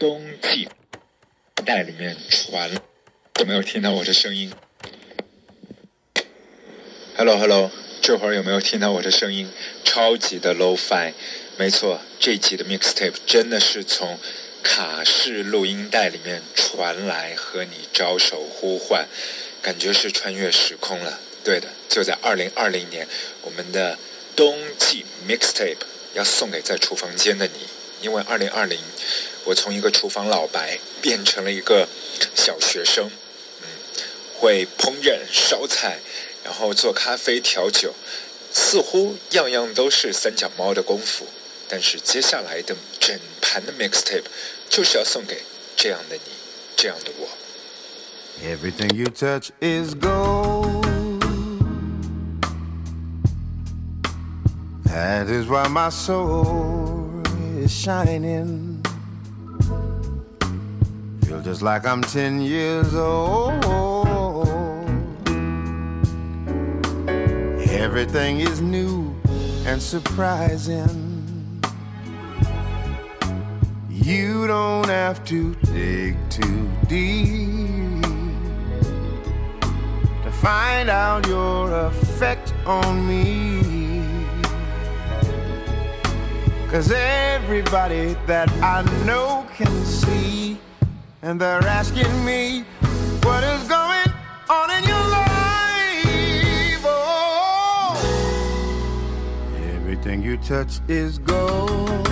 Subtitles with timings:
[0.00, 0.66] 冬季
[1.66, 2.70] 袋里面传，
[3.38, 4.50] 有没有听到我的声音
[7.18, 9.50] ？Hello Hello，这会儿有没有听到我的声音？
[9.84, 11.12] 超级的 low fi，
[11.58, 14.18] 没错，这一集的 mixtape 真的是从
[14.62, 19.06] 卡式录音带里面传来，和你招手呼唤，
[19.60, 21.20] 感觉是穿越时空了。
[21.44, 23.06] 对的，就在二零二零年，
[23.42, 23.98] 我们的
[24.34, 25.76] 冬季 mixtape
[26.14, 27.66] 要送给在厨房间的你，
[28.00, 28.78] 因为二零二零，
[29.44, 31.88] 我从一个厨房老白变成了一个
[32.34, 33.10] 小学生，
[33.62, 33.66] 嗯，
[34.38, 35.98] 会烹饪、烧菜，
[36.44, 37.94] 然后做咖啡、调酒，
[38.52, 41.26] 似乎样样都是三脚猫的功夫。
[41.68, 44.24] 但是接下来的整盘的 mixtape
[44.68, 45.42] 就是要送给
[45.76, 46.22] 这样的你，
[46.76, 47.28] 这样的我。
[48.42, 50.84] Everything you touch is gold.
[54.84, 57.22] That is why my soul
[57.62, 58.69] is shining.
[61.40, 63.64] Feel just like I'm 10 years old.
[67.70, 69.14] Everything is new
[69.64, 71.62] and surprising.
[73.88, 78.02] You don't have to dig too deep
[80.24, 83.62] to find out your effect on me.
[86.68, 89.84] Cause everybody that I know can
[91.22, 92.64] and they're asking me,
[93.22, 94.12] what is going
[94.48, 96.82] on in your life?
[96.84, 97.94] Oh,
[99.74, 102.06] everything you touch is gold.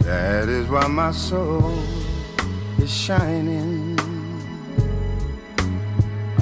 [0.00, 1.78] That is why my soul
[2.78, 3.98] is shining.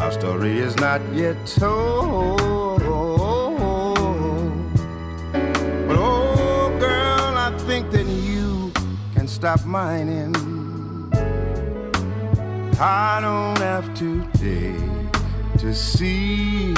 [0.00, 2.61] Our story is not yet told.
[9.56, 10.34] Stop mining.
[12.80, 15.12] I don't have to dig
[15.58, 16.72] to see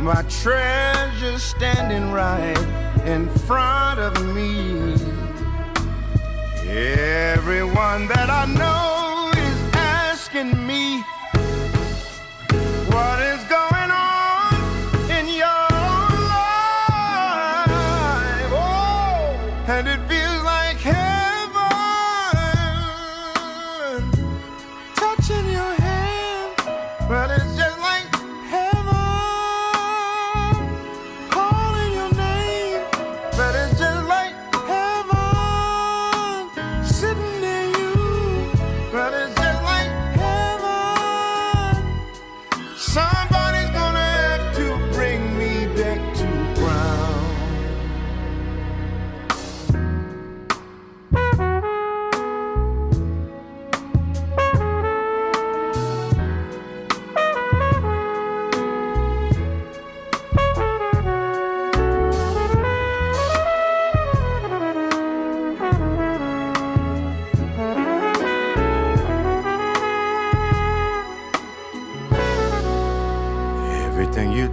[0.00, 2.58] my treasure standing right
[3.04, 4.94] in front of me.
[6.68, 10.99] Everyone that I know is asking me,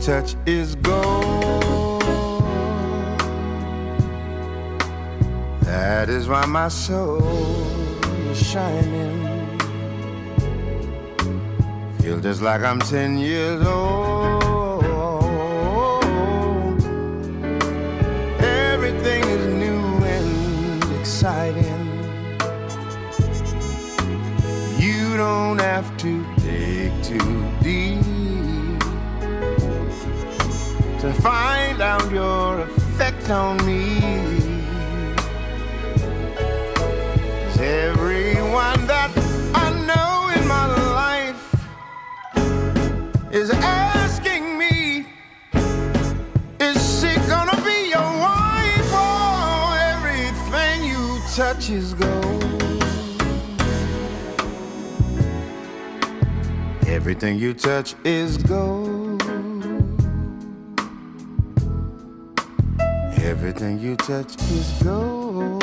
[0.08, 2.02] touch is gold.
[5.64, 7.22] That is why my soul
[8.32, 9.58] is shining.
[12.00, 14.17] Feel just like I'm 10 years old.
[31.28, 34.00] Find out your effect on me.
[37.60, 39.12] Everyone that
[39.54, 40.68] I know in my
[41.04, 41.46] life
[43.30, 45.06] is asking me,
[46.62, 48.90] is she gonna be your wife?
[48.94, 51.04] Oh, everything you
[51.36, 52.44] touch is gold.
[56.88, 58.87] Everything you touch is gold.
[64.08, 65.62] Touch is gold.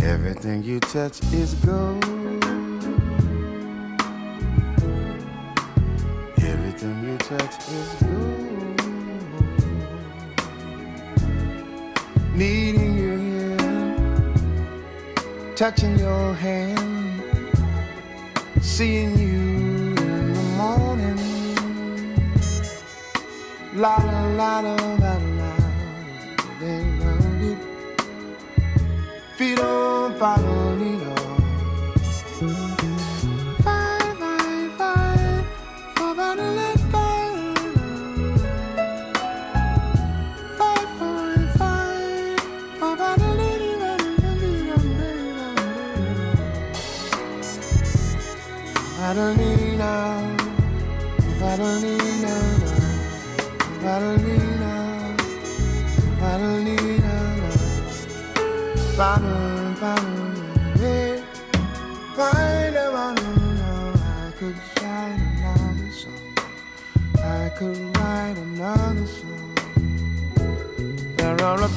[0.00, 2.04] Everything you touch is gold.
[6.38, 8.80] Everything you touch is gold.
[12.36, 13.58] Needing your ear,
[15.56, 16.78] touching your hand,
[18.62, 19.35] seeing you
[23.76, 23.96] la
[24.38, 25.66] la la la la la
[29.36, 30.55] Fido, fado,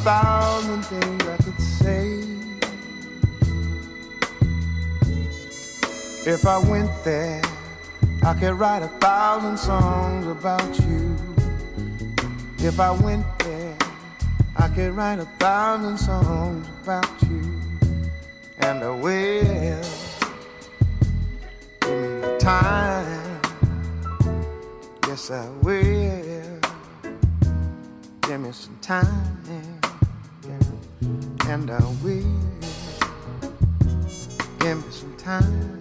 [0.04, 2.20] thousand things I could say.
[6.26, 7.42] If I went there,
[8.24, 11.16] I could write a thousand songs about you.
[12.60, 13.78] If I went there,
[14.56, 17.62] I could write a thousand songs about you.
[18.60, 19.84] And I will.
[21.82, 23.42] Give me the time.
[25.08, 26.60] Yes, I will.
[28.22, 29.39] Give me some time.
[31.50, 32.40] And I will.
[34.60, 35.79] Give me some time.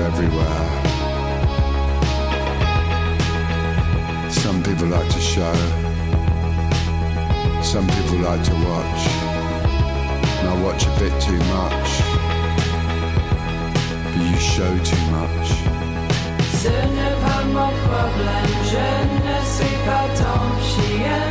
[0.00, 0.64] everywhere.
[4.30, 5.54] Some people like to show,
[7.62, 9.02] some people like to watch.
[10.38, 11.90] And I watch a bit too much,
[14.12, 15.48] but you show too much.
[16.62, 18.88] Ce n'est pas mon problème, je
[19.26, 21.26] ne suis pas ton chien.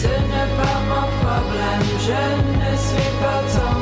[0.00, 2.22] Ce n'est pas mon problème, je
[2.62, 3.75] ne suis pas ton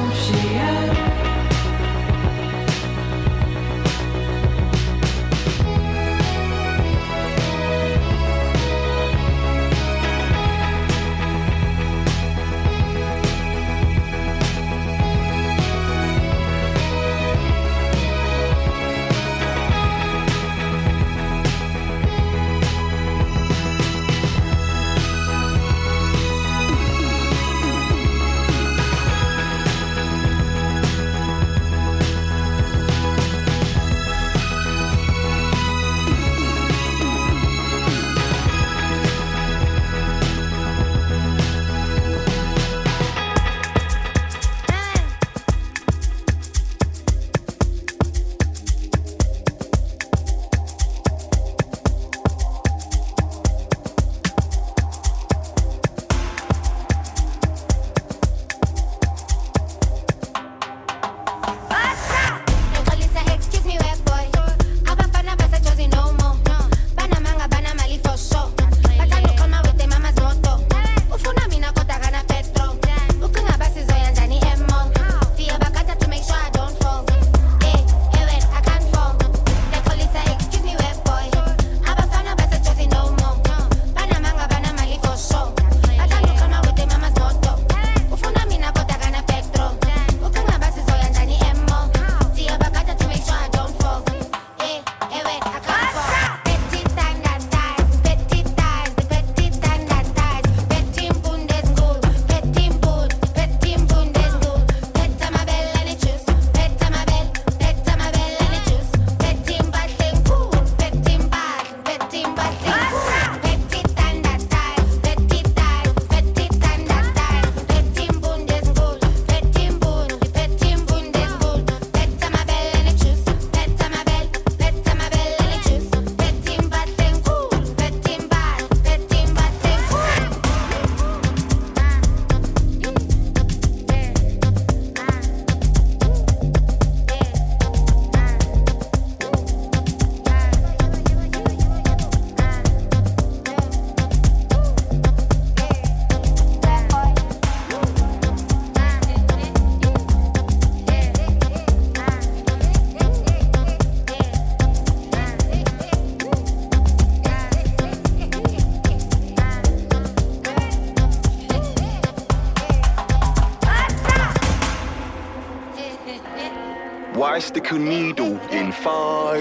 [167.75, 169.41] bicycle needle in five.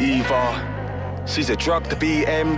[0.00, 2.56] Either she's a drug to BM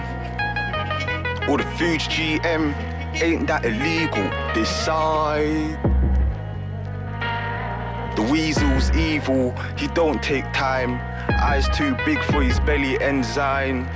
[1.48, 2.74] or the food's GM.
[3.22, 4.24] Ain't that illegal?
[4.54, 5.78] Decide.
[8.16, 10.98] The weasel's evil, he don't take time.
[11.40, 13.86] Eyes too big for his belly enzyme.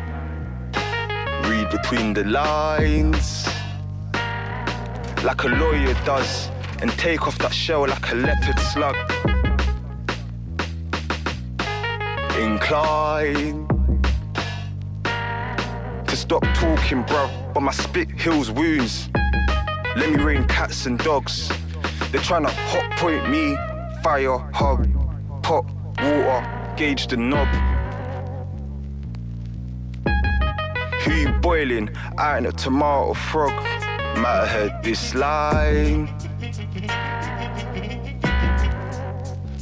[1.49, 3.49] Read between the lines,
[5.25, 6.52] like a lawyer does
[6.83, 8.97] and take off that shell like a leopard slug.
[12.41, 13.69] Incline,
[16.07, 19.09] to Stop talking, bruv, but my spit heals wounds.
[19.97, 21.49] Let me rain cats and dogs.
[22.11, 23.57] They're trying to hot point me,
[24.03, 24.89] fire, hug,
[25.43, 25.65] pot,
[25.99, 27.49] water, gauge the knob.
[31.03, 31.95] Who you boiling?
[32.19, 33.53] I ain't a tomato frog.
[33.53, 36.09] Have heard this line.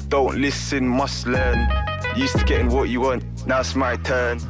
[0.08, 1.68] Don't listen, must learn.
[2.16, 4.40] Used to getting what you want, now it's my turn.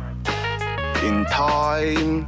[1.04, 2.26] In time,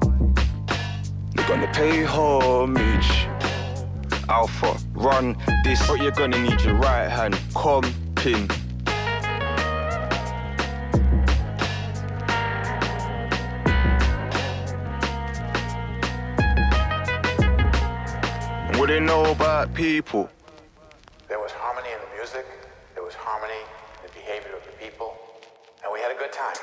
[1.35, 3.27] you're gonna pay homage.
[4.29, 7.35] Alpha, run this, but you're gonna need your right hand.
[7.55, 8.62] Comping.
[18.93, 20.29] They know about people?
[21.27, 22.45] There was harmony in the music,
[22.93, 23.61] there was harmony in
[24.07, 25.17] the behavior of the people,
[25.83, 26.57] and we had a good time.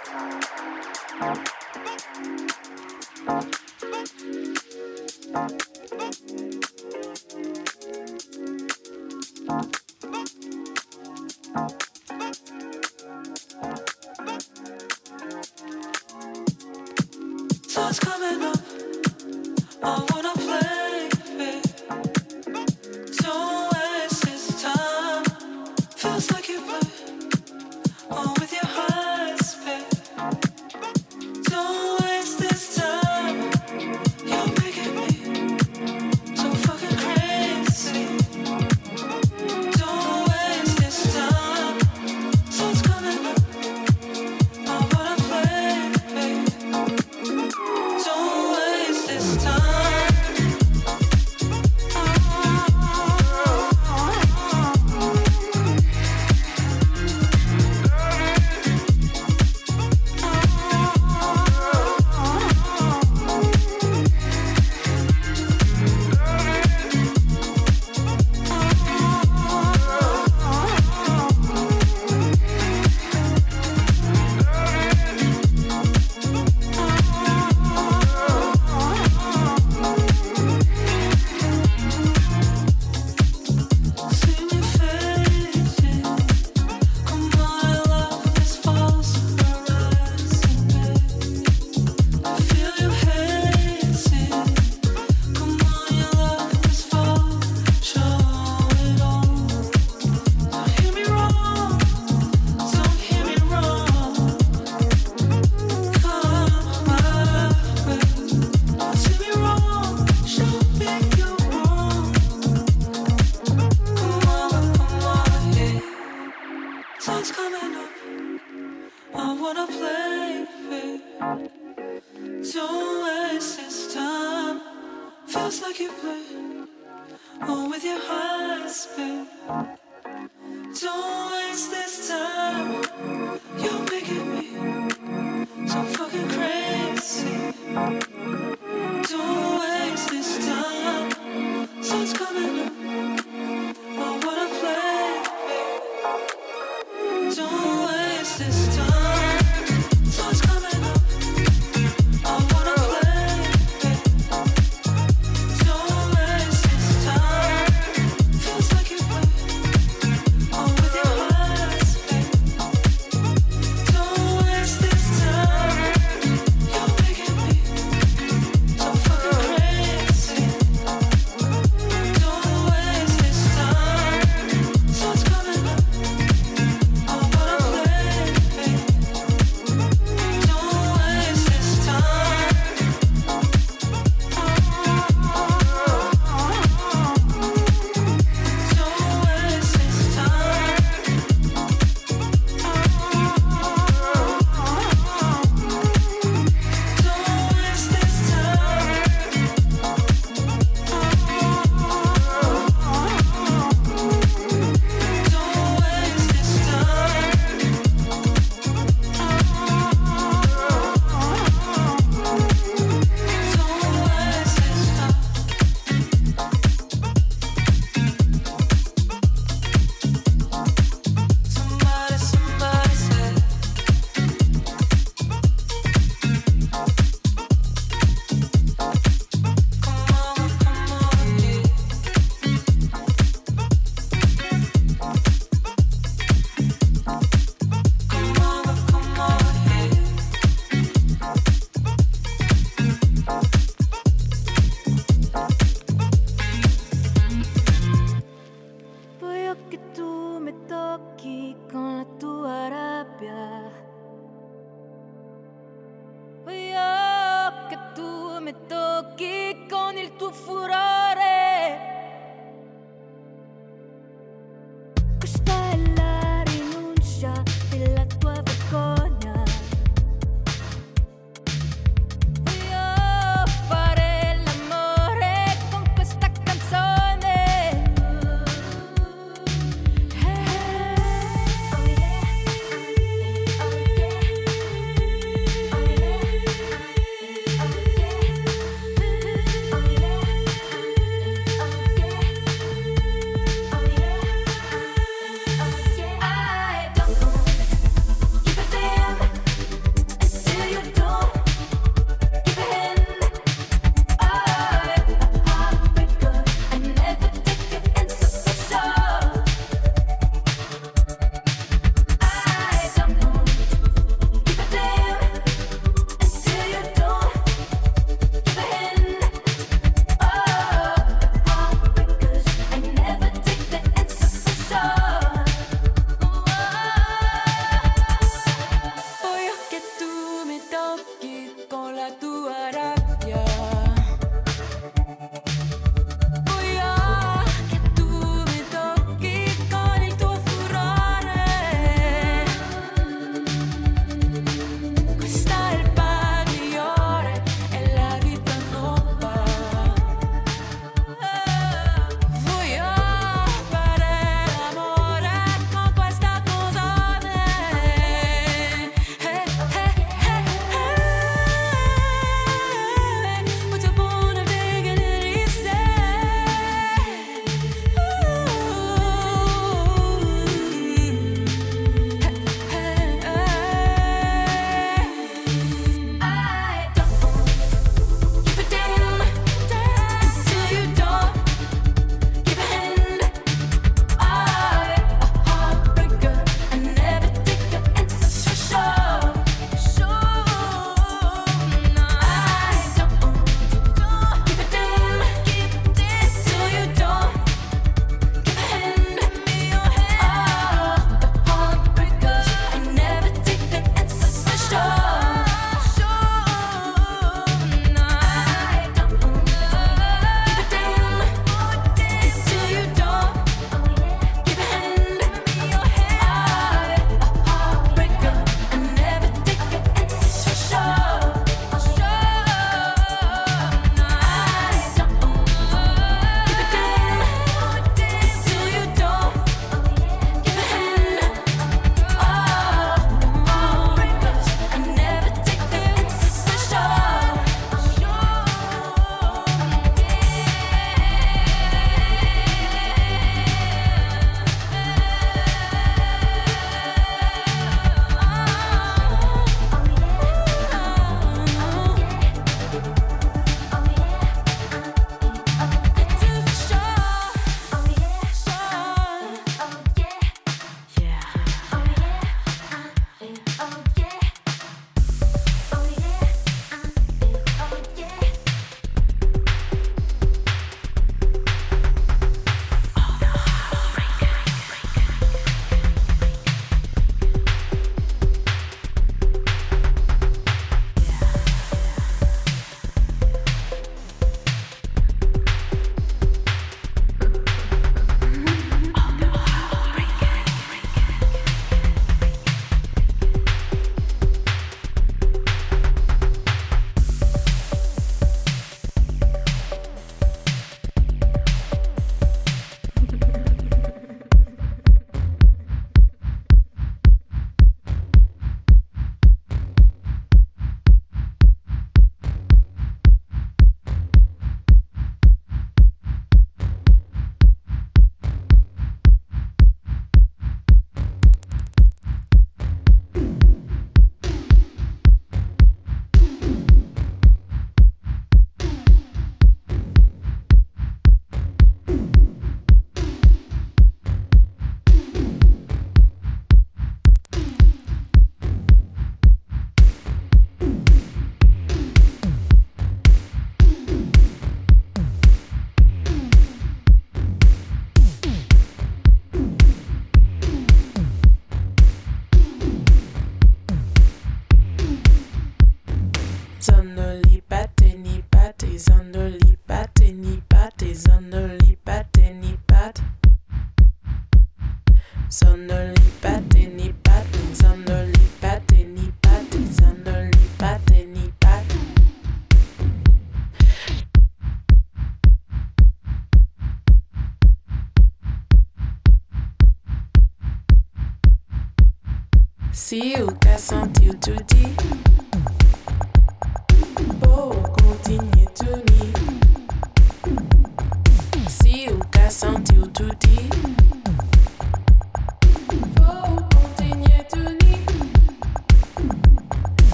[583.03, 585.08] you got something to do.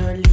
[0.00, 0.29] no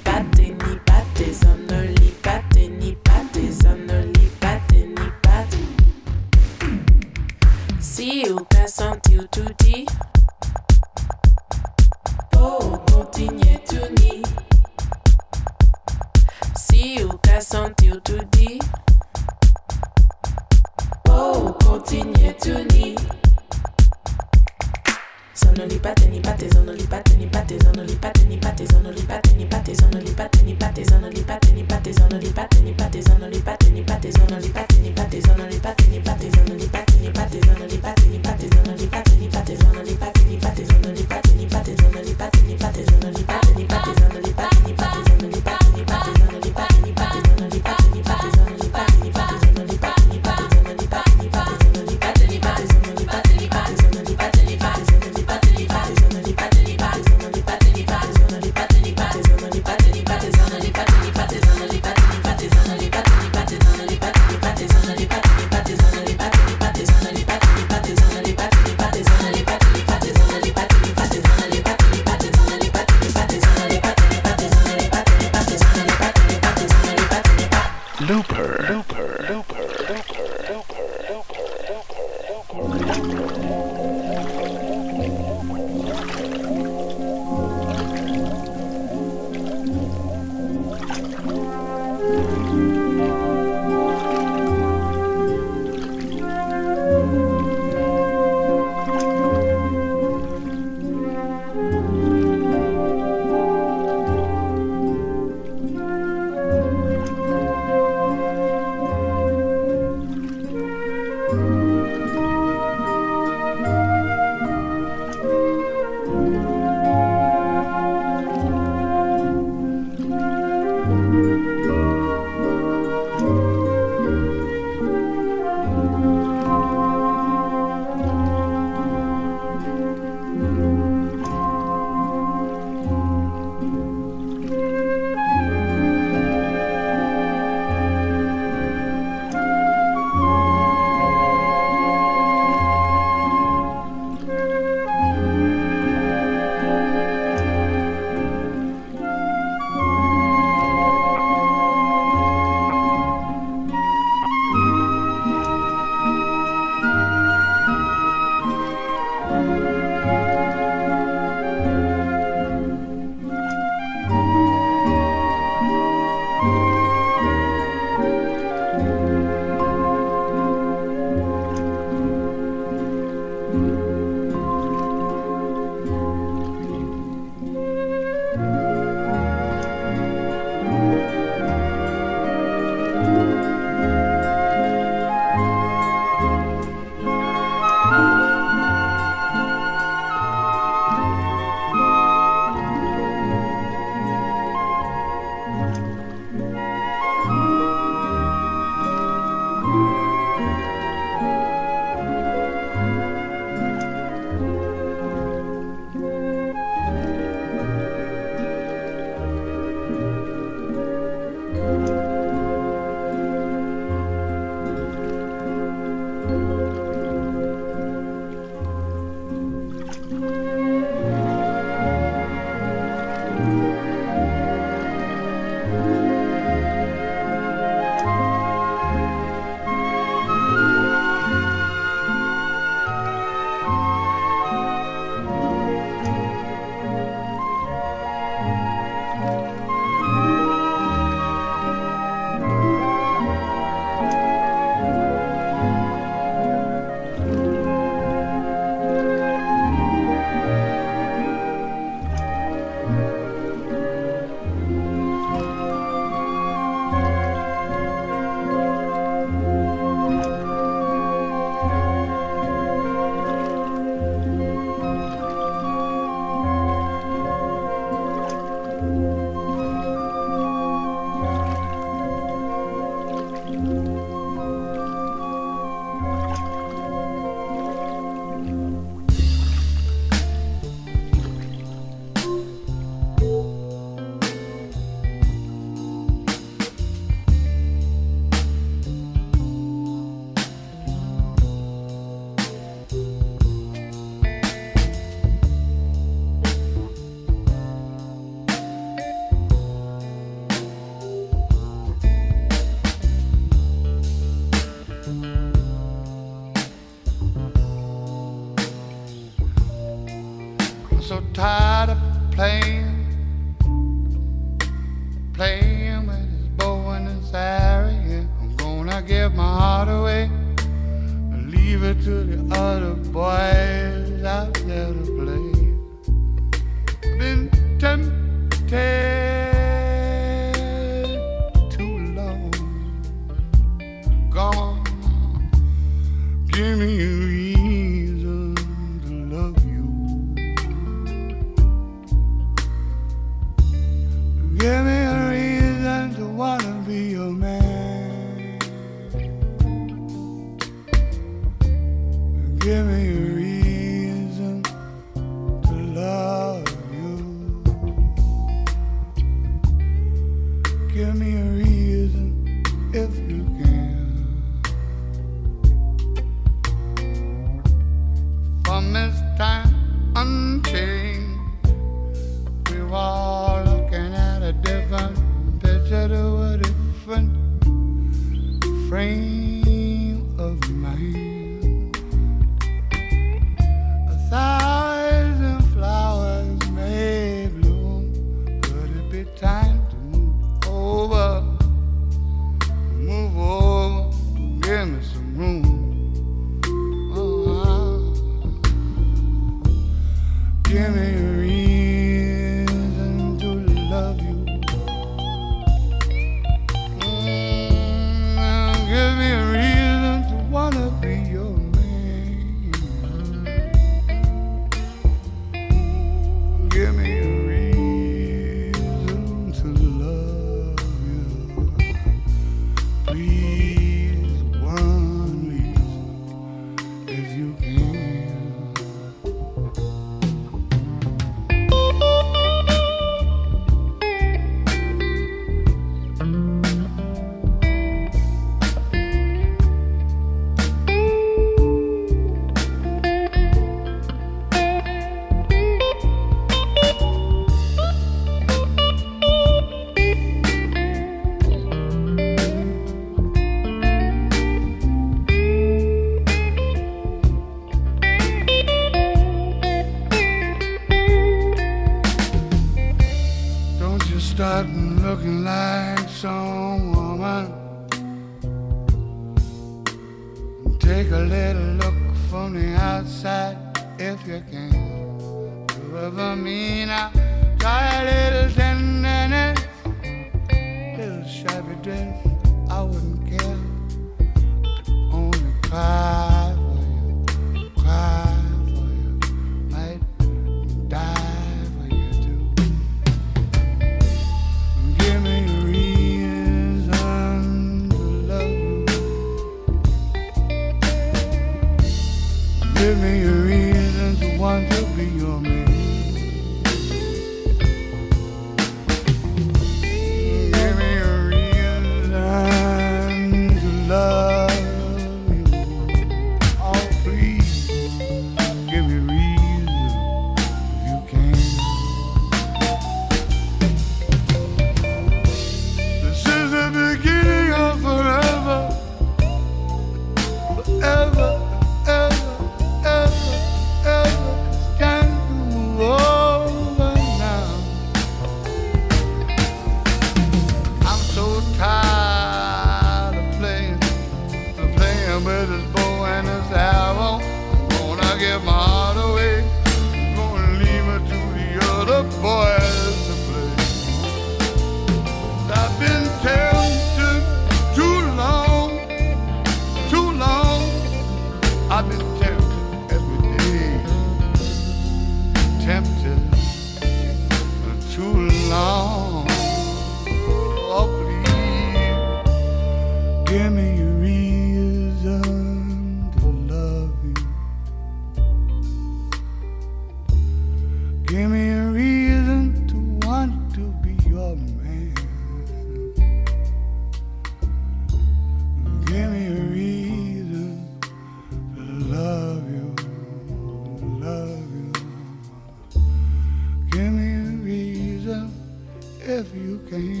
[599.71, 600.00] quem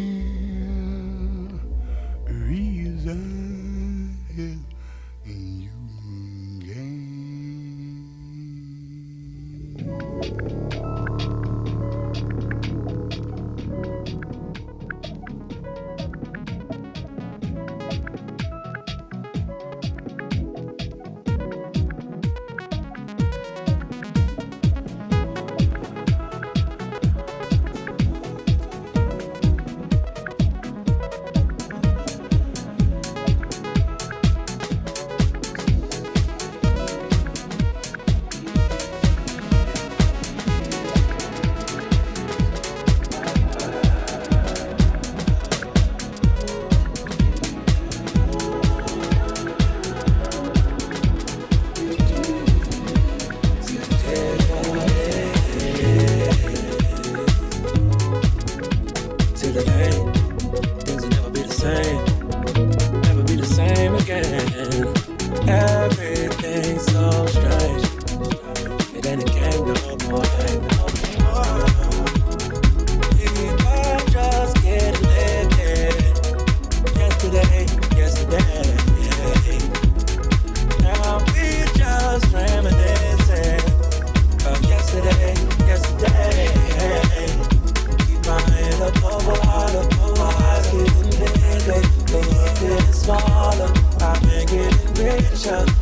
[95.43, 95.80] illusion